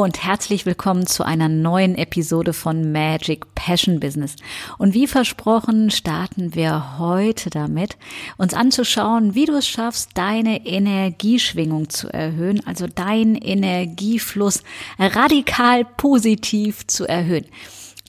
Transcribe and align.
Und 0.00 0.24
herzlich 0.24 0.64
willkommen 0.64 1.06
zu 1.06 1.26
einer 1.26 1.50
neuen 1.50 1.94
Episode 1.94 2.54
von 2.54 2.90
Magic 2.90 3.54
Passion 3.54 4.00
Business. 4.00 4.34
Und 4.78 4.94
wie 4.94 5.06
versprochen 5.06 5.90
starten 5.90 6.54
wir 6.54 6.98
heute 6.98 7.50
damit, 7.50 7.98
uns 8.38 8.54
anzuschauen, 8.54 9.34
wie 9.34 9.44
du 9.44 9.52
es 9.58 9.68
schaffst, 9.68 10.12
deine 10.14 10.64
Energieschwingung 10.64 11.90
zu 11.90 12.08
erhöhen, 12.08 12.66
also 12.66 12.86
deinen 12.86 13.34
Energiefluss 13.34 14.62
radikal 14.98 15.84
positiv 15.84 16.86
zu 16.86 17.06
erhöhen. 17.06 17.44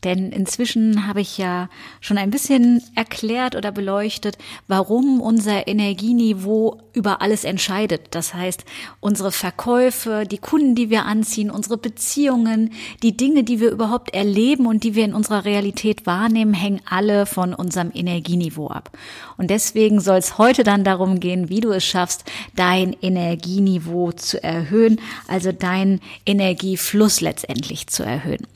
Denn 0.03 0.31
inzwischen 0.31 1.05
habe 1.07 1.21
ich 1.21 1.37
ja 1.37 1.69
schon 1.99 2.17
ein 2.17 2.31
bisschen 2.31 2.81
erklärt 2.95 3.55
oder 3.55 3.71
beleuchtet, 3.71 4.37
warum 4.67 5.21
unser 5.21 5.67
Energieniveau 5.67 6.79
über 6.93 7.21
alles 7.21 7.43
entscheidet. 7.43 8.07
Das 8.11 8.33
heißt, 8.33 8.65
unsere 8.99 9.31
Verkäufe, 9.31 10.25
die 10.25 10.39
Kunden, 10.39 10.73
die 10.73 10.89
wir 10.89 11.05
anziehen, 11.05 11.51
unsere 11.51 11.77
Beziehungen, 11.77 12.73
die 13.03 13.15
Dinge, 13.15 13.43
die 13.43 13.59
wir 13.59 13.69
überhaupt 13.69 14.13
erleben 14.13 14.65
und 14.65 14.83
die 14.83 14.95
wir 14.95 15.05
in 15.05 15.13
unserer 15.13 15.45
Realität 15.45 16.07
wahrnehmen, 16.07 16.55
hängen 16.55 16.81
alle 16.89 17.27
von 17.27 17.53
unserem 17.53 17.91
Energieniveau 17.93 18.67
ab. 18.67 18.97
Und 19.37 19.51
deswegen 19.51 20.01
soll 20.01 20.17
es 20.17 20.39
heute 20.39 20.63
dann 20.63 20.83
darum 20.83 21.19
gehen, 21.19 21.49
wie 21.49 21.61
du 21.61 21.71
es 21.71 21.85
schaffst, 21.85 22.25
dein 22.55 22.95
Energieniveau 23.01 24.13
zu 24.13 24.43
erhöhen, 24.43 24.99
also 25.27 25.51
deinen 25.51 26.01
Energiefluss 26.25 27.21
letztendlich 27.21 27.87
zu 27.87 28.03
erhöhen. 28.03 28.47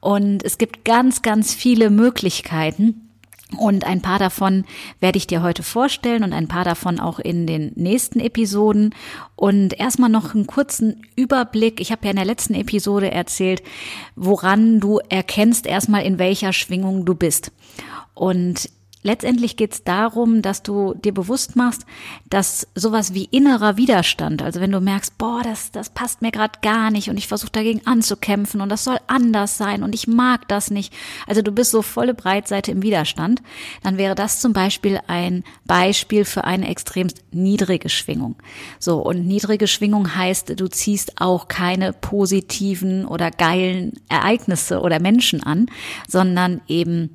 Und 0.00 0.44
es 0.44 0.58
gibt 0.58 0.84
ganz, 0.84 1.22
ganz 1.22 1.54
viele 1.54 1.90
Möglichkeiten. 1.90 3.02
Und 3.56 3.84
ein 3.84 4.02
paar 4.02 4.18
davon 4.18 4.64
werde 4.98 5.18
ich 5.18 5.28
dir 5.28 5.40
heute 5.40 5.62
vorstellen 5.62 6.24
und 6.24 6.32
ein 6.32 6.48
paar 6.48 6.64
davon 6.64 6.98
auch 6.98 7.20
in 7.20 7.46
den 7.46 7.72
nächsten 7.76 8.18
Episoden. 8.18 8.92
Und 9.36 9.78
erstmal 9.78 10.10
noch 10.10 10.34
einen 10.34 10.48
kurzen 10.48 11.06
Überblick. 11.14 11.80
Ich 11.80 11.92
habe 11.92 12.04
ja 12.04 12.10
in 12.10 12.16
der 12.16 12.24
letzten 12.24 12.54
Episode 12.54 13.12
erzählt, 13.12 13.62
woran 14.16 14.80
du 14.80 14.98
erkennst 15.08 15.66
erstmal, 15.66 16.04
in 16.04 16.18
welcher 16.18 16.52
Schwingung 16.52 17.04
du 17.04 17.14
bist. 17.14 17.52
Und 18.14 18.68
Letztendlich 19.06 19.56
geht 19.56 19.72
es 19.72 19.84
darum, 19.84 20.42
dass 20.42 20.64
du 20.64 20.92
dir 20.94 21.14
bewusst 21.14 21.54
machst, 21.54 21.86
dass 22.28 22.66
sowas 22.74 23.14
wie 23.14 23.26
innerer 23.26 23.76
Widerstand, 23.76 24.42
also 24.42 24.60
wenn 24.60 24.72
du 24.72 24.80
merkst, 24.80 25.16
boah, 25.16 25.42
das, 25.44 25.70
das 25.70 25.90
passt 25.90 26.22
mir 26.22 26.32
gerade 26.32 26.58
gar 26.60 26.90
nicht 26.90 27.08
und 27.08 27.16
ich 27.16 27.28
versuche 27.28 27.52
dagegen 27.52 27.82
anzukämpfen 27.86 28.60
und 28.60 28.68
das 28.68 28.82
soll 28.82 28.96
anders 29.06 29.58
sein 29.58 29.84
und 29.84 29.94
ich 29.94 30.08
mag 30.08 30.48
das 30.48 30.72
nicht, 30.72 30.92
also 31.28 31.40
du 31.40 31.52
bist 31.52 31.70
so 31.70 31.82
volle 31.82 32.14
Breitseite 32.14 32.72
im 32.72 32.82
Widerstand, 32.82 33.42
dann 33.84 33.96
wäre 33.96 34.16
das 34.16 34.40
zum 34.40 34.52
Beispiel 34.52 34.98
ein 35.06 35.44
Beispiel 35.66 36.24
für 36.24 36.42
eine 36.42 36.68
extremst 36.68 37.22
niedrige 37.30 37.90
Schwingung. 37.90 38.34
So, 38.80 38.98
und 39.02 39.24
niedrige 39.24 39.68
Schwingung 39.68 40.16
heißt, 40.16 40.58
du 40.58 40.66
ziehst 40.66 41.20
auch 41.20 41.46
keine 41.46 41.92
positiven 41.92 43.06
oder 43.06 43.30
geilen 43.30 43.92
Ereignisse 44.08 44.80
oder 44.80 44.98
Menschen 44.98 45.44
an, 45.44 45.66
sondern 46.08 46.60
eben 46.66 47.10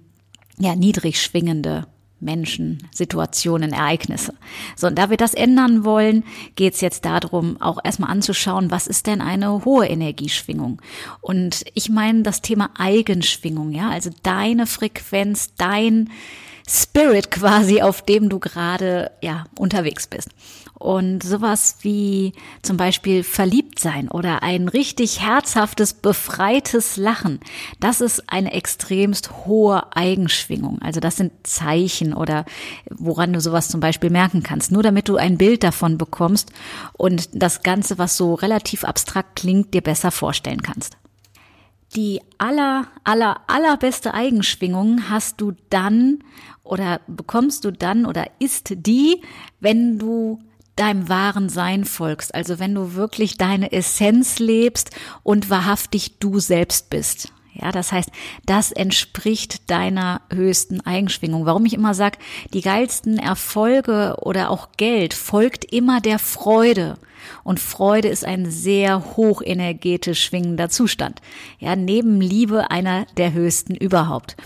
ja, 0.62 0.76
niedrig 0.76 1.22
schwingende 1.22 1.88
Menschen, 2.20 2.88
Situationen, 2.92 3.74
Ereignisse. 3.74 4.36
So, 4.76 4.88
und 4.88 4.98
da 4.98 5.10
wir 5.10 5.18
das 5.18 5.34
ändern 5.34 5.84
wollen, 5.84 6.24
geht 6.56 6.76
es 6.76 6.82
jetzt 6.82 7.04
darum, 7.04 7.60
auch 7.60 7.80
erstmal 7.84 8.12
anzuschauen, 8.12 8.70
was 8.70 8.86
ist 8.86 9.08
denn 9.08 9.22
eine 9.22 9.66
hohe 9.66 9.88
Energieschwingung? 9.88 10.82
Und 11.20 11.66
ich 11.74 11.90
meine 11.90 12.22
das 12.22 12.42
Thema 12.42 12.70
Eigenschwingung, 12.78 13.72
ja, 13.72 13.90
also 13.90 14.12
deine 14.22 14.68
Frequenz, 14.68 15.56
dein 15.58 16.12
Spirit 16.74 17.32
quasi, 17.32 17.82
auf 17.82 18.02
dem 18.02 18.30
du 18.30 18.40
gerade 18.40 19.12
ja 19.22 19.44
unterwegs 19.60 20.08
bist. 20.08 20.30
Und 20.76 21.22
sowas 21.22 21.76
wie 21.82 22.32
zum 22.64 22.78
Beispiel 22.78 23.24
verliebt 23.24 23.78
sein 23.78 24.08
oder 24.08 24.42
ein 24.42 24.68
richtig 24.68 25.22
herzhaftes, 25.22 25.94
befreites 25.94 26.98
Lachen, 26.98 27.40
das 27.80 28.02
ist 28.02 28.24
eine 28.32 28.54
extremst 28.54 29.46
hohe 29.46 29.96
Eigenschwingung. 29.96 30.82
Also 30.82 31.00
das 31.00 31.18
sind 31.18 31.34
Zeichen 31.44 32.14
oder 32.14 32.46
woran 32.90 33.34
du 33.34 33.42
sowas 33.42 33.68
zum 33.68 33.80
Beispiel 33.80 34.10
merken 34.10 34.42
kannst. 34.42 34.72
Nur 34.72 34.82
damit 34.82 35.08
du 35.10 35.18
ein 35.18 35.38
Bild 35.38 35.64
davon 35.64 35.98
bekommst 35.98 36.52
und 36.94 37.30
das 37.34 37.62
Ganze, 37.64 37.98
was 37.98 38.18
so 38.18 38.34
relativ 38.34 38.84
abstrakt 38.84 39.36
klingt, 39.36 39.74
dir 39.74 39.82
besser 39.82 40.10
vorstellen 40.10 40.64
kannst. 40.64 40.98
Die 41.96 42.22
aller, 42.38 42.88
aller, 43.04 43.42
allerbeste 43.48 44.14
Eigenschwingung 44.14 45.10
hast 45.10 45.42
du 45.42 45.54
dann 45.70 46.24
oder 46.64 47.02
bekommst 47.08 47.66
du 47.66 47.72
dann 47.72 48.06
oder 48.06 48.26
ist 48.40 48.74
die, 48.76 49.22
wenn 49.60 50.00
du 50.00 50.40
deinem 50.78 51.10
wahren 51.10 51.50
Sein 51.50 51.84
folgst, 51.84 52.34
also 52.34 52.60
wenn 52.60 52.74
du 52.74 52.94
wirklich 52.96 53.38
deine 53.38 53.72
Essenz 53.74 54.40
lebst 54.40 54.92
und 55.22 55.50
wahrhaftig 55.50 56.18
du 56.20 56.40
selbst 56.40 56.90
bist. 56.90 57.34
Ja, 57.54 57.72
das 57.72 57.92
heißt, 57.92 58.10
das 58.46 58.72
entspricht 58.72 59.70
deiner 59.70 60.22
höchsten 60.32 60.82
Eigenschwingung. 60.82 61.46
Warum 61.46 61.66
ich 61.66 61.74
immer 61.74 61.94
sage, 61.94 62.18
die 62.54 62.62
geilsten 62.62 63.18
Erfolge 63.18 64.16
oder 64.22 64.50
auch 64.50 64.70
Geld 64.78 65.14
folgt 65.14 65.66
immer 65.66 66.00
der 66.00 66.18
Freude. 66.18 66.98
Und 67.44 67.60
Freude 67.60 68.08
ist 68.08 68.26
ein 68.26 68.50
sehr 68.50 69.16
hochenergetisch 69.18 70.24
schwingender 70.24 70.70
Zustand. 70.70 71.22
Ja, 71.60 71.76
neben 71.76 72.22
Liebe 72.22 72.72
einer 72.72 73.06
der 73.18 73.34
höchsten 73.34 73.76
überhaupt. 73.76 74.38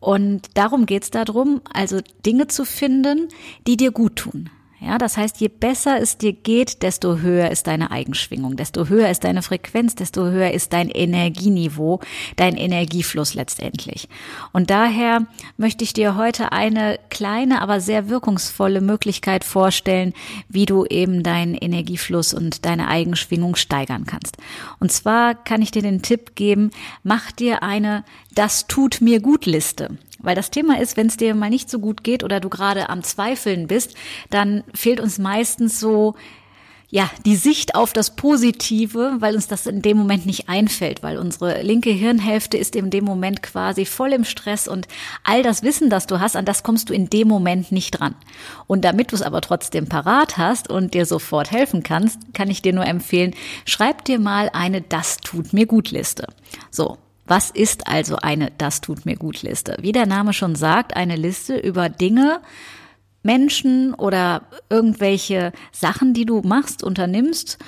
Und 0.00 0.48
darum 0.54 0.86
geht's 0.86 1.10
darum, 1.10 1.60
also 1.72 2.00
Dinge 2.26 2.46
zu 2.48 2.64
finden, 2.64 3.28
die 3.66 3.76
dir 3.76 3.90
gut 3.90 4.16
tun. 4.16 4.50
Ja, 4.86 4.98
das 4.98 5.16
heißt, 5.16 5.40
je 5.40 5.48
besser 5.48 5.98
es 5.98 6.18
dir 6.18 6.34
geht, 6.34 6.82
desto 6.82 7.18
höher 7.18 7.50
ist 7.50 7.66
deine 7.66 7.90
Eigenschwingung, 7.90 8.56
desto 8.56 8.88
höher 8.88 9.08
ist 9.08 9.24
deine 9.24 9.40
Frequenz, 9.40 9.94
desto 9.94 10.24
höher 10.26 10.50
ist 10.50 10.74
dein 10.74 10.90
Energieniveau, 10.90 12.00
dein 12.36 12.58
Energiefluss 12.58 13.32
letztendlich. 13.32 14.10
Und 14.52 14.68
daher 14.68 15.26
möchte 15.56 15.84
ich 15.84 15.94
dir 15.94 16.16
heute 16.16 16.52
eine 16.52 16.98
kleine, 17.08 17.62
aber 17.62 17.80
sehr 17.80 18.10
wirkungsvolle 18.10 18.82
Möglichkeit 18.82 19.44
vorstellen, 19.44 20.12
wie 20.50 20.66
du 20.66 20.84
eben 20.84 21.22
deinen 21.22 21.54
Energiefluss 21.54 22.34
und 22.34 22.66
deine 22.66 22.88
Eigenschwingung 22.88 23.56
steigern 23.56 24.04
kannst. 24.04 24.36
Und 24.80 24.92
zwar 24.92 25.34
kann 25.34 25.62
ich 25.62 25.70
dir 25.70 25.82
den 25.82 26.02
Tipp 26.02 26.34
geben, 26.34 26.70
mach 27.02 27.32
dir 27.32 27.62
eine 27.62 28.04
Das 28.34 28.66
tut 28.66 29.00
mir 29.00 29.20
gut 29.20 29.46
Liste. 29.46 29.96
Weil 30.20 30.34
das 30.34 30.50
Thema 30.50 30.80
ist, 30.80 30.96
wenn 30.96 31.08
es 31.08 31.16
dir 31.16 31.34
mal 31.34 31.50
nicht 31.50 31.68
so 31.68 31.78
gut 31.78 32.04
geht 32.04 32.22
oder 32.24 32.40
du 32.40 32.48
gerade 32.48 32.88
am 32.88 33.02
Zweifeln 33.02 33.66
bist, 33.66 33.94
dann 34.30 34.64
fehlt 34.74 35.00
uns 35.00 35.18
meistens 35.18 35.80
so 35.80 36.14
ja, 36.94 37.10
die 37.26 37.34
Sicht 37.34 37.74
auf 37.74 37.92
das 37.92 38.14
Positive, 38.14 39.16
weil 39.18 39.34
uns 39.34 39.48
das 39.48 39.66
in 39.66 39.82
dem 39.82 39.96
Moment 39.96 40.26
nicht 40.26 40.48
einfällt, 40.48 41.02
weil 41.02 41.18
unsere 41.18 41.60
linke 41.62 41.90
Hirnhälfte 41.90 42.56
ist 42.56 42.76
in 42.76 42.90
dem 42.90 43.04
Moment 43.04 43.42
quasi 43.42 43.84
voll 43.84 44.12
im 44.12 44.22
Stress 44.22 44.68
und 44.68 44.86
all 45.24 45.42
das 45.42 45.64
Wissen, 45.64 45.90
das 45.90 46.06
du 46.06 46.20
hast, 46.20 46.36
an 46.36 46.44
das 46.44 46.62
kommst 46.62 46.90
du 46.90 46.94
in 46.94 47.10
dem 47.10 47.26
Moment 47.26 47.72
nicht 47.72 47.98
dran. 47.98 48.14
Und 48.68 48.84
damit 48.84 49.10
du 49.10 49.16
es 49.16 49.22
aber 49.22 49.40
trotzdem 49.40 49.88
parat 49.88 50.36
hast 50.36 50.70
und 50.70 50.94
dir 50.94 51.04
sofort 51.04 51.50
helfen 51.50 51.82
kannst, 51.82 52.32
kann 52.32 52.48
ich 52.48 52.62
dir 52.62 52.72
nur 52.72 52.86
empfehlen, 52.86 53.34
schreib 53.64 54.04
dir 54.04 54.20
mal 54.20 54.48
eine 54.52 54.80
Das 54.80 55.16
tut 55.16 55.52
mir 55.52 55.66
gut 55.66 55.90
Liste. 55.90 56.28
So, 56.70 56.98
was 57.26 57.50
ist 57.50 57.86
also 57.86 58.16
eine 58.16 58.50
Das 58.58 58.80
tut 58.80 59.06
mir 59.06 59.16
gut 59.16 59.42
Liste? 59.42 59.76
Wie 59.80 59.92
der 59.92 60.06
Name 60.06 60.32
schon 60.32 60.54
sagt, 60.54 60.96
eine 60.96 61.16
Liste 61.16 61.56
über 61.56 61.88
Dinge, 61.88 62.40
Menschen 63.22 63.94
oder 63.94 64.42
irgendwelche 64.68 65.52
Sachen, 65.72 66.12
die 66.12 66.26
du 66.26 66.42
machst, 66.42 66.82
unternimmst 66.82 67.58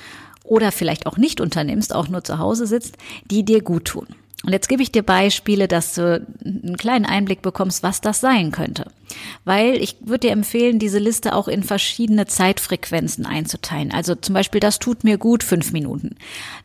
oder 0.43 0.71
vielleicht 0.71 1.07
auch 1.07 1.17
nicht 1.17 1.41
unternimmst, 1.41 1.93
auch 1.93 2.07
nur 2.07 2.23
zu 2.23 2.37
Hause 2.37 2.67
sitzt, 2.67 2.97
die 3.29 3.43
dir 3.43 3.61
gut 3.61 3.85
tun. 3.85 4.07
Und 4.45 4.53
jetzt 4.53 4.69
gebe 4.69 4.83
ich 4.83 4.91
dir 4.91 5.01
Beispiele, 5.01 5.67
dass 5.67 5.95
du 5.95 6.25
einen 6.45 6.77
kleinen 6.77 7.05
Einblick 7.05 7.41
bekommst, 7.41 7.81
was 7.81 8.01
das 8.01 8.21
sein 8.21 8.51
könnte. 8.51 8.85
Weil 9.45 9.81
ich 9.81 9.97
würde 9.99 10.27
dir 10.27 10.31
empfehlen, 10.31 10.77
diese 10.77 10.99
Liste 10.99 11.35
auch 11.35 11.47
in 11.47 11.63
verschiedene 11.63 12.27
Zeitfrequenzen 12.27 13.25
einzuteilen. 13.25 13.91
Also 13.91 14.13
zum 14.13 14.33
Beispiel, 14.35 14.61
das 14.61 14.77
tut 14.77 15.03
mir 15.03 15.17
gut, 15.17 15.43
fünf 15.43 15.73
Minuten. 15.73 16.15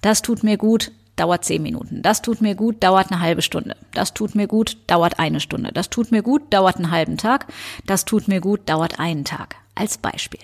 Das 0.03 0.21
tut 0.21 0.45
mir 0.45 0.59
gut, 0.59 0.93
dauert 1.17 1.45
zehn 1.45 1.63
Minuten. 1.63 2.03
Das 2.03 2.23
tut 2.23 2.41
mir 2.41 2.55
gut, 2.55 2.83
dauert 2.83 3.11
eine 3.11 3.21
halbe 3.21 3.43
Stunde. 3.43 3.77
Das 3.93 4.15
tut 4.15 4.35
mir 4.35 4.47
gut, 4.47 4.77
dauert 4.87 5.19
eine 5.19 5.41
Stunde. 5.41 5.71
Das 5.73 5.91
tut 5.91 6.11
mir 6.11 6.23
gut, 6.23 6.43
dauert 6.53 6.77
einen 6.77 6.91
halben 6.91 7.17
Tag. 7.17 7.47
Das 7.87 8.05
tut 8.05 8.29
mir 8.29 8.41
gut, 8.41 8.69
dauert 8.69 8.99
einen 8.99 9.25
Tag. 9.25 9.57
Als 9.75 9.99
Beispiel. 9.99 10.41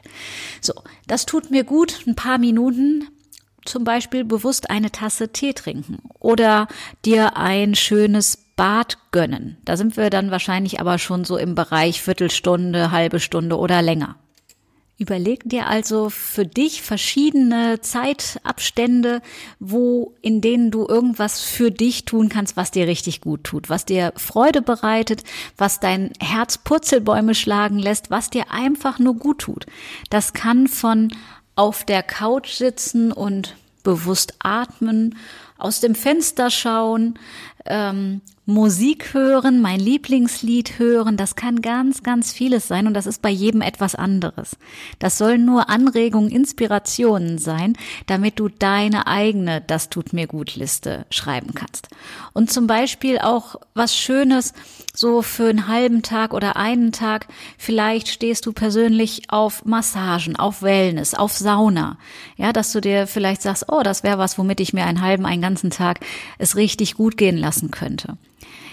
So, 0.60 0.72
das 1.06 1.26
tut 1.26 1.50
mir 1.50 1.64
gut, 1.64 2.06
ein 2.06 2.14
paar 2.14 2.38
Minuten 2.38 3.08
zum 3.64 3.84
Beispiel 3.84 4.24
bewusst 4.24 4.70
eine 4.70 4.90
Tasse 4.90 5.30
Tee 5.30 5.52
trinken 5.52 5.98
oder 6.18 6.68
dir 7.04 7.36
ein 7.36 7.74
schönes 7.74 8.38
Bad 8.56 8.98
gönnen. 9.12 9.58
Da 9.64 9.76
sind 9.76 9.96
wir 9.96 10.10
dann 10.10 10.30
wahrscheinlich 10.30 10.80
aber 10.80 10.98
schon 10.98 11.24
so 11.24 11.36
im 11.36 11.54
Bereich 11.54 12.02
Viertelstunde, 12.02 12.90
halbe 12.90 13.20
Stunde 13.20 13.58
oder 13.58 13.82
länger. 13.82 14.16
Überleg 15.00 15.48
dir 15.48 15.68
also 15.68 16.10
für 16.10 16.44
dich 16.44 16.82
verschiedene 16.82 17.80
Zeitabstände, 17.80 19.22
wo, 19.60 20.16
in 20.22 20.40
denen 20.40 20.72
du 20.72 20.88
irgendwas 20.88 21.40
für 21.40 21.70
dich 21.70 22.04
tun 22.04 22.28
kannst, 22.28 22.56
was 22.56 22.72
dir 22.72 22.88
richtig 22.88 23.20
gut 23.20 23.44
tut, 23.44 23.70
was 23.70 23.84
dir 23.84 24.12
Freude 24.16 24.60
bereitet, 24.60 25.22
was 25.56 25.78
dein 25.78 26.10
Herz 26.18 26.58
Purzelbäume 26.58 27.36
schlagen 27.36 27.78
lässt, 27.78 28.10
was 28.10 28.28
dir 28.28 28.50
einfach 28.50 28.98
nur 28.98 29.14
gut 29.14 29.38
tut. 29.38 29.66
Das 30.10 30.32
kann 30.32 30.66
von 30.66 31.12
auf 31.54 31.84
der 31.84 32.02
Couch 32.02 32.54
sitzen 32.54 33.12
und 33.12 33.54
bewusst 33.84 34.34
atmen, 34.40 35.16
aus 35.58 35.78
dem 35.78 35.94
Fenster 35.94 36.50
schauen, 36.50 37.18
ähm, 37.66 38.20
Musik 38.50 39.12
hören, 39.12 39.60
mein 39.60 39.78
Lieblingslied 39.78 40.78
hören, 40.78 41.18
das 41.18 41.36
kann 41.36 41.60
ganz, 41.60 42.02
ganz 42.02 42.32
vieles 42.32 42.66
sein 42.66 42.86
und 42.86 42.94
das 42.94 43.04
ist 43.04 43.20
bei 43.20 43.28
jedem 43.28 43.60
etwas 43.60 43.94
anderes. 43.94 44.56
Das 44.98 45.18
sollen 45.18 45.44
nur 45.44 45.68
Anregungen, 45.68 46.30
Inspirationen 46.30 47.36
sein, 47.36 47.74
damit 48.06 48.38
du 48.40 48.48
deine 48.48 49.06
eigene 49.06 49.60
Das 49.60 49.90
tut 49.90 50.14
mir 50.14 50.26
gut 50.26 50.56
Liste 50.56 51.04
schreiben 51.10 51.52
kannst. 51.54 51.88
Und 52.32 52.50
zum 52.50 52.66
Beispiel 52.66 53.18
auch 53.18 53.56
was 53.74 53.94
Schönes, 53.94 54.54
so 54.94 55.20
für 55.20 55.50
einen 55.50 55.68
halben 55.68 56.02
Tag 56.02 56.32
oder 56.32 56.56
einen 56.56 56.90
Tag, 56.90 57.28
vielleicht 57.58 58.08
stehst 58.08 58.46
du 58.46 58.54
persönlich 58.54 59.24
auf 59.28 59.66
Massagen, 59.66 60.36
auf 60.36 60.62
Wellness, 60.62 61.12
auf 61.12 61.36
Sauna. 61.36 61.98
Ja, 62.38 62.54
dass 62.54 62.72
du 62.72 62.80
dir 62.80 63.06
vielleicht 63.06 63.42
sagst, 63.42 63.66
oh, 63.68 63.82
das 63.82 64.02
wäre 64.04 64.16
was, 64.16 64.38
womit 64.38 64.60
ich 64.60 64.72
mir 64.72 64.86
einen 64.86 65.02
halben, 65.02 65.26
einen 65.26 65.42
ganzen 65.42 65.68
Tag 65.68 66.00
es 66.38 66.56
richtig 66.56 66.94
gut 66.94 67.18
gehen 67.18 67.36
lassen 67.48 67.70
könnte. 67.70 68.18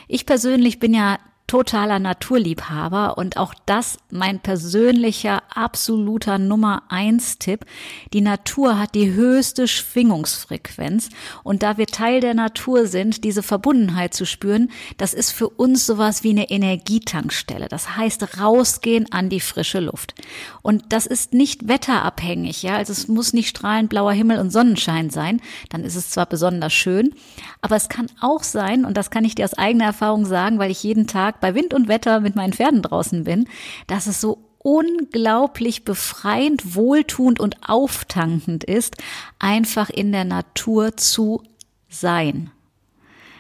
Ich 0.10 0.25
persönlich 0.25 0.80
bin 0.80 0.94
ja 0.94 1.18
totaler 1.48 2.00
Naturliebhaber 2.00 3.18
und 3.20 3.38
auch 3.38 3.54
das 3.66 3.98
mein 4.10 4.40
persönlicher 4.40 5.44
absoluter 5.54 6.40
Nummer 6.40 6.84
eins 6.90 7.38
Tipp. 7.38 7.66
Die 8.14 8.22
Natur 8.22 8.80
hat 8.80 8.96
die 8.96 9.14
höchste 9.14 9.68
Schwingungsfrequenz 9.68 11.10
und 11.44 11.62
da 11.62 11.78
wir 11.78 11.86
Teil 11.86 12.20
der 12.20 12.34
Natur 12.34 12.88
sind, 12.88 13.24
diese 13.24 13.44
Verbundenheit 13.44 14.16
zu 14.16 14.26
spüren, 14.26 14.72
das 14.98 15.14
ist 15.14 15.32
für 15.32 15.50
uns 15.50 15.86
sowas 15.86 16.24
wie 16.24 16.32
eine 16.32 16.50
Energietankstelle. 16.50 17.68
Das 17.68 17.96
heißt 17.96 18.40
rausgehen 18.42 19.12
an 19.12 19.30
die 19.30 19.40
frische 19.40 19.80
Luft. 19.80 20.16
Und 20.64 20.86
das 20.90 21.06
ist 21.06 21.34
nicht 21.34 21.68
wetterabhängig, 21.68 22.64
ja, 22.64 22.76
also 22.76 22.92
es 22.92 23.08
muss 23.08 23.34
nicht 23.34 23.50
strahlend 23.50 23.90
blauer 23.90 24.14
Himmel 24.14 24.40
und 24.40 24.50
Sonnenschein 24.50 25.12
sein, 25.12 25.42
dann 25.70 25.84
ist 25.84 25.96
es 25.96 26.10
zwar 26.10 26.26
besonders 26.26 26.74
schön, 26.74 27.14
aber 27.62 27.76
es 27.76 27.88
kann 27.88 28.08
auch 28.20 28.42
sein 28.42 28.84
und 28.84 28.98
das 28.98 29.12
kann 29.12 29.26
ich 29.26 29.36
dir 29.36 29.46
aus 29.46 29.54
eigener 29.54 29.86
Erfahrung 29.86 30.26
sagen, 30.26 30.58
weil 30.58 30.72
ich 30.72 30.82
jeden 30.82 31.06
Tag 31.06 31.35
Tag 31.36 31.42
bei 31.42 31.56
Wind 31.56 31.74
und 31.74 31.88
Wetter 31.88 32.20
mit 32.20 32.36
meinen 32.36 32.54
Pferden 32.54 32.82
draußen 32.82 33.24
bin, 33.24 33.48
dass 33.88 34.08
es 34.08 34.22
so 34.22 34.40
unglaublich 34.60 35.86
befreiend, 35.86 36.76
wohltuend 36.76 37.40
und 37.40 37.70
auftankend 37.70 38.64
ist, 38.64 38.96
einfach 39.38 39.90
in 39.90 40.12
der 40.12 40.26
Natur 40.26 40.98
zu 40.98 41.44
sein. 41.90 42.52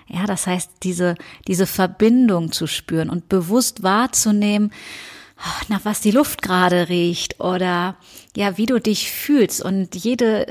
Ja, 0.07 0.27
das 0.27 0.45
heißt, 0.45 0.69
diese, 0.83 1.15
diese 1.47 1.65
Verbindung 1.65 2.51
zu 2.51 2.67
spüren 2.67 3.09
und 3.09 3.27
bewusst 3.27 3.81
wahrzunehmen, 3.81 4.71
nach 5.67 5.83
was 5.83 5.99
die 5.99 6.11
Luft 6.11 6.43
gerade 6.43 6.89
riecht 6.89 7.39
oder 7.39 7.97
ja, 8.35 8.57
wie 8.57 8.67
du 8.67 8.79
dich 8.79 9.11
fühlst 9.11 9.63
und 9.63 9.95
jede 9.95 10.45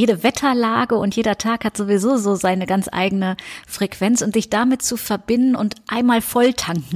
jede 0.00 0.22
Wetterlage 0.22 0.94
und 0.94 1.14
jeder 1.14 1.36
Tag 1.36 1.64
hat 1.64 1.76
sowieso 1.76 2.16
so 2.16 2.34
seine 2.34 2.64
ganz 2.64 2.88
eigene 2.90 3.36
Frequenz. 3.66 4.22
Und 4.22 4.34
dich 4.34 4.48
damit 4.48 4.80
zu 4.80 4.96
verbinden 4.96 5.54
und 5.54 5.74
einmal 5.88 6.22
voll 6.22 6.54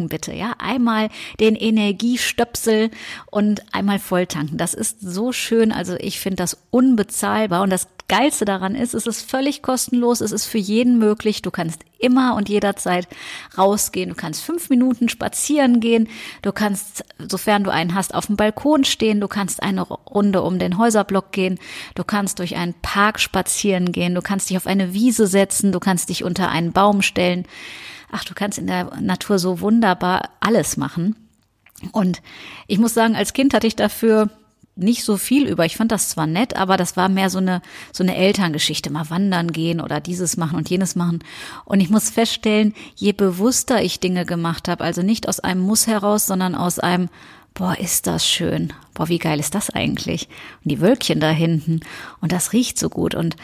bitte, 0.09 0.33
ja, 0.33 0.55
einmal 0.59 1.11
den 1.39 1.55
Energiestöpsel 1.55 2.91
und 3.31 3.63
einmal 3.75 3.99
voll. 3.99 4.57
Das 4.57 4.73
ist 4.73 5.01
so 5.03 5.33
schön, 5.33 5.71
also 5.71 5.97
ich 5.99 6.19
finde 6.19 6.37
das 6.37 6.57
unbezahlbar 6.71 7.63
und 7.63 7.71
das 7.71 7.89
Geilste 8.07 8.45
daran 8.45 8.75
ist, 8.75 8.93
es 8.93 9.07
ist 9.07 9.29
völlig 9.29 9.63
kostenlos, 9.63 10.21
es 10.21 10.31
ist 10.31 10.45
für 10.45 10.59
jeden 10.59 10.99
möglich. 10.99 11.41
Du 11.41 11.51
kannst 11.51 11.85
immer 11.99 12.35
und 12.35 12.51
jederzeit 12.51 13.09
rausgehen. 13.57 14.11
Du 14.11 14.15
kannst 14.15 14.43
fünf 14.43 14.69
Minuten 14.69 15.09
spazieren 15.09 15.81
gehen. 15.81 16.09
Du 16.43 16.53
kannst, 16.53 17.05
sofern 17.19 17.65
du 17.65 17.71
einen 17.71 17.95
hast, 17.95 18.15
auf 18.15 18.27
dem 18.27 18.37
Balkon 18.37 18.85
stehen. 18.85 19.21
Du 19.21 19.29
kannst 19.29 19.63
eine 19.63 19.83
Runde 19.83 20.43
um 20.43 20.59
den 20.59 20.77
Häuserblock 20.77 21.33
gehen. 21.33 21.59
Du 21.95 22.05
kannst 22.05 22.41
durch 22.41 22.57
einen 22.57 22.75
Park 22.83 23.21
spazieren 23.21 23.91
gehen. 23.91 24.15
Du 24.15 24.21
kannst 24.21 24.51
dich 24.51 24.59
auf 24.59 24.67
eine 24.67 24.93
Wiese 24.93 25.27
setzen. 25.27 25.73
Du 25.73 25.81
kannst 25.81 26.11
dich 26.11 26.25
unter 26.25 26.51
einen 26.51 26.73
Baum 26.73 27.01
stellen. 27.01 27.47
Ach, 28.13 28.25
du 28.25 28.35
kannst 28.35 28.59
in 28.59 28.67
der 28.67 28.95
Natur 29.01 29.39
so 29.39 29.61
wunderbar 29.61 30.29
alles 30.41 30.77
machen. 30.77 31.17
Und 31.93 32.21
ich 32.67 32.79
muss 32.79 32.93
sagen, 32.93 33.17
als 33.17 33.33
Kind 33.33 33.55
hatte 33.55 33.67
ich 33.67 33.77
dafür 33.77 34.29
nicht 34.77 35.05
so 35.05 35.17
viel 35.17 35.47
über. 35.47 35.65
Ich 35.65 35.77
fand 35.77 35.93
das 35.93 36.09
zwar 36.09 36.27
nett, 36.27 36.57
aber 36.57 36.77
das 36.77 36.97
war 36.97 37.09
mehr 37.09 37.31
so 37.31 37.39
eine, 37.39 37.63
so 37.93 38.03
eine 38.03 38.17
Elterngeschichte, 38.17 38.91
mal 38.91 39.09
wandern 39.11 39.53
gehen 39.53 39.81
oder 39.81 40.01
dieses 40.01 40.37
machen 40.37 40.57
und 40.57 40.69
jenes 40.69 40.97
machen. 40.97 41.23
Und 41.65 41.81
ich 41.81 41.91
muss 41.91 42.11
feststellen, 42.11 42.75
je 42.97 43.13
bewusster 43.13 43.83
ich 43.83 44.01
Dinge 44.01 44.27
gemacht 44.27 44.69
habe, 44.69 44.83
also 44.83 45.03
nicht 45.03 45.29
aus 45.29 45.41
einem 45.41 45.61
Muss 45.61 45.87
heraus, 45.87 46.27
sondern 46.27 46.55
aus 46.55 46.79
einem, 46.79 47.09
boah, 47.55 47.79
ist 47.79 48.07
das 48.07 48.27
schön. 48.27 48.73
Boah, 48.95 49.09
wie 49.09 49.19
geil 49.19 49.39
ist 49.39 49.55
das 49.55 49.71
eigentlich? 49.71 50.29
Und 50.65 50.71
die 50.71 50.81
Wölkchen 50.81 51.21
da 51.21 51.31
hinten. 51.31 51.81
Und 52.21 52.33
das 52.33 52.53
riecht 52.53 52.79
so 52.79 52.89
gut. 52.89 53.15
Und 53.15 53.37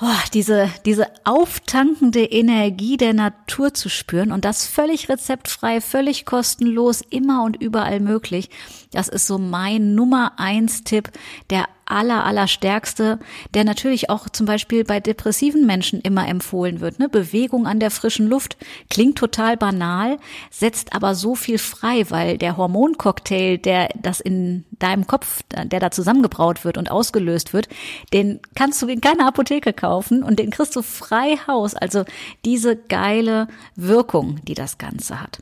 oh, 0.00 0.06
diese, 0.32 0.70
diese 0.84 1.06
auftankende 1.24 2.24
Energie 2.24 2.96
der 2.96 3.14
Natur 3.14 3.74
zu 3.74 3.88
spüren 3.88 4.32
und 4.32 4.44
das 4.44 4.66
völlig 4.66 5.08
rezeptfrei, 5.08 5.80
völlig 5.80 6.24
kostenlos, 6.24 7.02
immer 7.10 7.44
und 7.44 7.60
überall 7.60 8.00
möglich. 8.00 8.50
Das 8.92 9.08
ist 9.08 9.26
so 9.26 9.38
mein 9.38 9.94
Nummer 9.94 10.32
eins 10.38 10.84
Tipp, 10.84 11.10
der 11.50 11.66
aller, 11.90 12.24
aller 12.24 12.46
stärkste, 12.46 13.18
der 13.54 13.64
natürlich 13.64 14.10
auch 14.10 14.28
zum 14.28 14.46
Beispiel 14.46 14.84
bei 14.84 15.00
depressiven 15.00 15.66
Menschen 15.66 16.00
immer 16.00 16.28
empfohlen 16.28 16.80
wird. 16.80 16.98
Ne? 16.98 17.08
Bewegung 17.08 17.66
an 17.66 17.80
der 17.80 17.90
frischen 17.90 18.28
Luft 18.28 18.56
klingt 18.90 19.16
total 19.18 19.56
banal, 19.56 20.18
setzt 20.50 20.92
aber 20.92 21.14
so 21.14 21.34
viel 21.34 21.58
frei, 21.58 22.06
weil 22.10 22.38
der 22.38 22.56
Hormoncocktail, 22.56 23.58
der 23.58 23.88
das 24.00 24.20
in 24.20 24.64
deinem 24.78 25.06
Kopf, 25.06 25.42
der 25.50 25.80
da 25.80 25.90
zusammengebraut 25.90 26.64
wird 26.64 26.78
und 26.78 26.90
ausgelöst 26.90 27.52
wird, 27.52 27.68
den 28.12 28.40
kannst 28.54 28.80
du 28.82 28.86
in 28.86 29.00
keiner 29.00 29.26
Apotheke 29.26 29.72
kaufen 29.72 30.22
und 30.22 30.38
den 30.38 30.50
kriegst 30.50 30.76
du 30.76 30.82
frei 30.82 31.38
Haus. 31.46 31.74
Also 31.74 32.04
diese 32.44 32.76
geile 32.76 33.48
Wirkung, 33.76 34.40
die 34.44 34.54
das 34.54 34.78
Ganze 34.78 35.20
hat. 35.20 35.38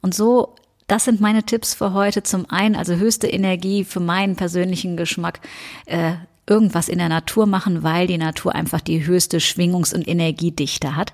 Und 0.00 0.14
so 0.14 0.54
das 0.88 1.04
sind 1.04 1.20
meine 1.20 1.44
Tipps 1.44 1.74
für 1.74 1.92
heute. 1.92 2.22
Zum 2.24 2.50
einen 2.50 2.74
also 2.74 2.96
höchste 2.96 3.28
Energie 3.28 3.84
für 3.84 4.00
meinen 4.00 4.34
persönlichen 4.34 4.96
Geschmack. 4.96 5.40
Äh, 5.86 6.14
irgendwas 6.48 6.88
in 6.88 6.98
der 6.98 7.10
Natur 7.10 7.46
machen, 7.46 7.82
weil 7.82 8.06
die 8.06 8.18
Natur 8.18 8.54
einfach 8.54 8.80
die 8.80 9.06
höchste 9.06 9.38
Schwingungs- 9.38 9.94
und 9.94 10.08
Energiedichte 10.08 10.96
hat. 10.96 11.12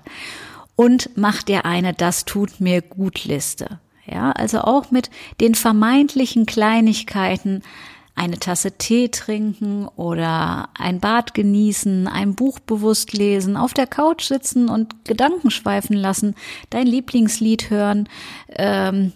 Und 0.75 1.09
mach 1.15 1.43
dir 1.43 1.65
eine 1.65 1.93
Das 1.93 2.25
tut 2.25 2.59
mir 2.59 2.81
gut 2.81 3.25
Liste. 3.25 3.79
Ja, 4.05 4.31
also 4.31 4.61
auch 4.61 4.91
mit 4.91 5.09
den 5.41 5.55
vermeintlichen 5.55 6.45
Kleinigkeiten 6.45 7.63
eine 8.13 8.39
Tasse 8.39 8.71
Tee 8.71 9.09
trinken 9.09 9.87
oder 9.95 10.69
ein 10.77 11.01
Bad 11.01 11.33
genießen, 11.33 12.07
ein 12.07 12.33
Buch 12.35 12.59
bewusst 12.59 13.11
lesen, 13.11 13.57
auf 13.57 13.73
der 13.73 13.87
Couch 13.87 14.23
sitzen 14.23 14.69
und 14.69 15.03
Gedanken 15.03 15.51
schweifen 15.51 15.97
lassen, 15.97 16.35
dein 16.69 16.87
Lieblingslied 16.87 17.69
hören, 17.69 18.07
ähm, 18.49 19.11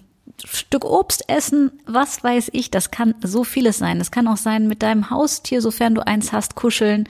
Stück 0.45 0.85
Obst 0.85 1.27
essen, 1.27 1.71
was 1.85 2.23
weiß 2.23 2.49
ich, 2.53 2.71
das 2.71 2.91
kann 2.91 3.15
so 3.21 3.43
vieles 3.43 3.77
sein. 3.77 3.99
Das 3.99 4.11
kann 4.11 4.27
auch 4.27 4.37
sein 4.37 4.67
mit 4.67 4.81
deinem 4.81 5.09
Haustier, 5.09 5.61
sofern 5.61 5.95
du 5.95 6.05
eins 6.05 6.31
hast, 6.31 6.55
kuscheln 6.55 7.07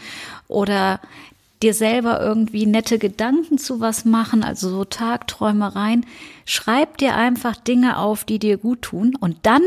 oder 0.48 1.00
dir 1.62 1.74
selber 1.74 2.22
irgendwie 2.22 2.66
nette 2.66 3.00
Gedanken 3.00 3.58
zu 3.58 3.80
was 3.80 4.06
machen, 4.06 4.44
also 4.44 4.70
so 4.70 4.86
Tagträumereien. 4.86 6.06
Schreib 6.46 6.98
dir 6.98 7.16
einfach 7.16 7.56
Dinge 7.56 7.98
auf, 7.98 8.24
die 8.24 8.40
dir 8.40 8.58
gut 8.58 8.82
tun 8.82 9.16
und 9.20 9.38
dann 9.44 9.62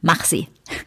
mach 0.00 0.24
sie. 0.24 0.48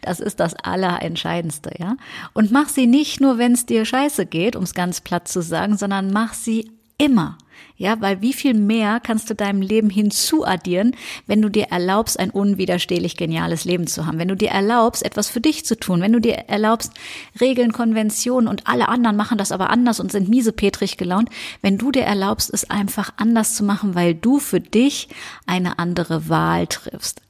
Das 0.00 0.18
ist 0.18 0.40
das 0.40 0.54
Allerentscheidendste, 0.54 1.72
ja. 1.78 1.98
Und 2.32 2.50
mach 2.50 2.70
sie 2.70 2.86
nicht 2.86 3.20
nur, 3.20 3.36
wenn 3.36 3.52
es 3.52 3.66
dir 3.66 3.84
scheiße 3.84 4.24
geht, 4.24 4.56
um 4.56 4.62
es 4.62 4.72
ganz 4.72 5.02
platt 5.02 5.28
zu 5.28 5.42
sagen, 5.42 5.76
sondern 5.76 6.10
mach 6.10 6.32
sie 6.32 6.70
immer. 6.96 7.36
Ja, 7.76 8.00
weil 8.00 8.20
wie 8.20 8.32
viel 8.32 8.54
mehr 8.54 8.98
kannst 8.98 9.30
du 9.30 9.34
deinem 9.34 9.62
Leben 9.62 9.88
hinzuaddieren, 9.88 10.96
wenn 11.28 11.40
du 11.40 11.48
dir 11.48 11.66
erlaubst, 11.70 12.18
ein 12.18 12.30
unwiderstehlich 12.30 13.16
geniales 13.16 13.64
Leben 13.64 13.86
zu 13.86 14.04
haben, 14.04 14.18
wenn 14.18 14.26
du 14.26 14.34
dir 14.34 14.50
erlaubst, 14.50 15.04
etwas 15.04 15.28
für 15.28 15.40
dich 15.40 15.64
zu 15.64 15.78
tun, 15.78 16.00
wenn 16.00 16.12
du 16.12 16.20
dir 16.20 16.34
erlaubst, 16.48 16.92
Regeln, 17.40 17.72
Konventionen 17.72 18.48
und 18.48 18.66
alle 18.66 18.88
anderen 18.88 19.16
machen 19.16 19.38
das 19.38 19.52
aber 19.52 19.70
anders 19.70 20.00
und 20.00 20.10
sind 20.10 20.28
miesepetrig 20.28 20.96
gelaunt, 20.96 21.30
wenn 21.62 21.78
du 21.78 21.92
dir 21.92 22.02
erlaubst, 22.02 22.52
es 22.52 22.68
einfach 22.68 23.12
anders 23.16 23.54
zu 23.54 23.62
machen, 23.62 23.94
weil 23.94 24.12
du 24.12 24.40
für 24.40 24.60
dich 24.60 25.08
eine 25.46 25.78
andere 25.78 26.28
Wahl 26.28 26.66
triffst. 26.66 27.22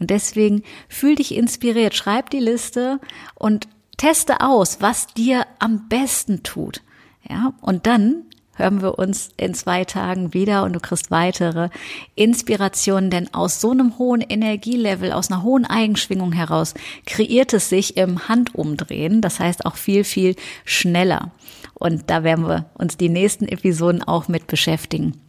Und 0.00 0.10
deswegen 0.10 0.64
fühl 0.88 1.14
dich 1.14 1.32
inspiriert, 1.32 1.94
schreib 1.94 2.30
die 2.30 2.40
Liste 2.40 2.98
und 3.36 3.68
teste 3.98 4.40
aus, 4.40 4.80
was 4.80 5.06
dir 5.14 5.46
am 5.60 5.88
besten 5.88 6.42
tut. 6.42 6.82
Ja, 7.30 7.54
und 7.60 7.86
dann 7.86 8.24
hören 8.56 8.82
wir 8.82 8.98
uns 8.98 9.30
in 9.36 9.54
zwei 9.54 9.84
Tagen 9.84 10.34
wieder 10.34 10.64
und 10.64 10.72
du 10.74 10.80
kriegst 10.80 11.10
weitere 11.10 11.68
Inspirationen, 12.14 13.10
denn 13.10 13.32
aus 13.32 13.60
so 13.60 13.70
einem 13.70 13.98
hohen 13.98 14.20
Energielevel, 14.20 15.12
aus 15.12 15.30
einer 15.30 15.42
hohen 15.42 15.64
Eigenschwingung 15.64 16.32
heraus 16.32 16.74
kreiert 17.06 17.52
es 17.54 17.68
sich 17.68 17.96
im 17.96 18.28
Handumdrehen, 18.28 19.20
das 19.20 19.40
heißt 19.40 19.64
auch 19.64 19.76
viel, 19.76 20.04
viel 20.04 20.36
schneller. 20.64 21.30
Und 21.74 22.10
da 22.10 22.24
werden 22.24 22.46
wir 22.46 22.66
uns 22.74 22.96
die 22.96 23.08
nächsten 23.08 23.48
Episoden 23.48 24.02
auch 24.02 24.28
mit 24.28 24.46
beschäftigen 24.46 25.21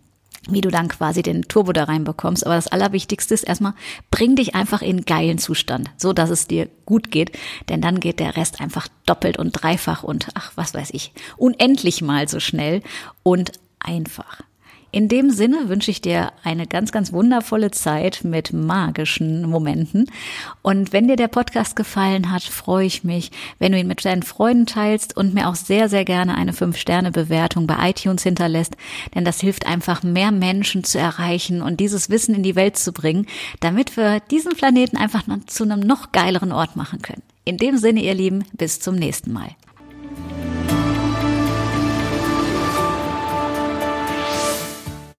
wie 0.50 0.62
du 0.62 0.70
dann 0.70 0.88
quasi 0.88 1.22
den 1.22 1.44
Turbo 1.44 1.72
da 1.74 1.86
reinbekommst. 1.86 2.46
Aber 2.46 2.56
das 2.56 2.68
Allerwichtigste 2.68 3.34
ist 3.34 3.44
erstmal, 3.44 3.74
bring 4.12 4.36
dich 4.36 4.56
einfach 4.56 4.82
in 4.82 5.06
geilen 5.06 5.38
Zustand, 5.38 5.92
so 5.98 6.14
dass 6.14 6.30
es 6.30 6.48
dir 6.48 6.70
gut 6.86 7.12
geht. 7.12 7.38
Denn 7.70 7.82
dann 7.82 8.00
geht 8.00 8.20
der 8.20 8.36
Rest 8.36 8.62
einfach 8.62 8.88
doppelt 9.06 9.38
und 9.38 9.52
dreifach 9.52 10.04
und 10.04 10.28
ach, 10.34 10.52
was 10.56 10.74
weiß 10.74 10.90
ich, 10.92 11.14
unendlich 11.38 12.02
mal 12.02 12.28
so 12.28 12.40
schnell 12.40 12.82
und 13.24 13.54
einfach. 13.80 14.42
In 14.94 15.08
dem 15.08 15.32
Sinne 15.32 15.70
wünsche 15.70 15.90
ich 15.90 16.02
dir 16.02 16.34
eine 16.44 16.68
ganz, 16.68 16.92
ganz 16.92 17.12
wundervolle 17.12 17.72
Zeit 17.72 18.20
mit 18.24 18.54
magischen 18.54 19.50
Momenten. 19.50 20.06
Und 20.62 20.94
wenn 20.94 21.08
dir 21.08 21.16
der 21.16 21.30
Podcast 21.30 21.76
gefallen 21.76 22.32
hat, 22.32 22.44
freue 22.44 22.86
ich 22.86 23.04
mich, 23.04 23.32
wenn 23.58 23.72
du 23.72 23.80
ihn 23.80 23.88
mit 23.88 24.06
deinen 24.06 24.22
Freunden 24.22 24.68
teilst 24.68 25.18
und 25.18 25.34
mir 25.34 25.50
auch 25.50 25.56
sehr, 25.56 25.90
sehr 25.90 26.06
gerne 26.06 26.36
eine 26.36 26.52
5-Sterne-Bewertung 26.52 27.66
bei 27.66 27.90
iTunes 27.90 28.22
hinterlässt, 28.22 28.78
denn 29.16 29.26
das 29.26 29.42
hilft 29.42 29.66
einfach 29.66 30.04
mehr 30.04 30.32
Menschen 30.32 30.84
zu 30.84 31.00
erreichen 31.00 31.64
und 31.64 31.80
dieses 31.80 32.12
Wissen 32.12 32.36
in 32.36 32.44
die 32.44 32.56
Welt 32.56 32.78
zu 32.78 32.94
bringen, 32.94 33.26
damit 33.62 33.98
wir 33.98 34.20
diesen 34.20 34.56
Planeten 34.56 34.98
einfach 34.98 35.24
zu 35.48 35.64
einem 35.64 35.80
noch 35.80 36.12
geileren 36.12 36.52
Ort 36.52 36.76
machen 36.76 37.02
können. 37.02 37.24
In 37.46 37.58
dem 37.58 37.80
Sinne, 37.80 38.04
ihr 38.04 38.14
Lieben, 38.14 38.46
bis 38.54 38.80
zum 38.80 38.94
nächsten 38.94 39.34
Mal. 39.34 39.56